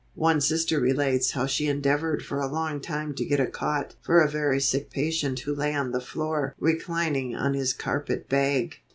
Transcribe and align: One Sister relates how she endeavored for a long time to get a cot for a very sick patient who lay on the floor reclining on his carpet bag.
One 0.15 0.41
Sister 0.41 0.79
relates 0.79 1.33
how 1.33 1.45
she 1.45 1.67
endeavored 1.67 2.25
for 2.25 2.39
a 2.41 2.47
long 2.51 2.79
time 2.81 3.13
to 3.13 3.23
get 3.23 3.39
a 3.39 3.45
cot 3.45 3.93
for 4.01 4.19
a 4.19 4.27
very 4.27 4.59
sick 4.59 4.89
patient 4.89 5.41
who 5.41 5.53
lay 5.53 5.75
on 5.75 5.91
the 5.91 6.01
floor 6.01 6.55
reclining 6.59 7.35
on 7.35 7.53
his 7.53 7.71
carpet 7.71 8.27
bag. 8.27 8.77